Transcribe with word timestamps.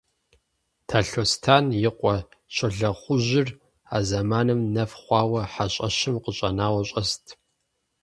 Талъостэн 0.87 1.65
и 1.87 1.89
къуэ 1.97 2.15
Щолэхъужьыр 2.53 3.47
а 3.95 3.97
зэманым 4.07 4.61
нэф 4.73 4.91
хъуауэ 5.01 5.41
хьэщӀэщым 5.53 6.15
къыщӀэнауэ 6.23 6.81
щӀэст. 6.89 7.25